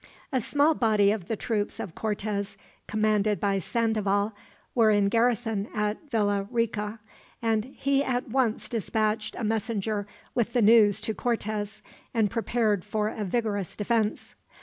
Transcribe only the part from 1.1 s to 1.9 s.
of the troops